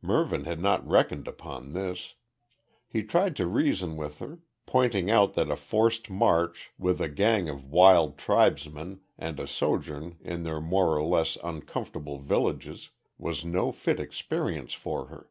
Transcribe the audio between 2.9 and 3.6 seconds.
tried to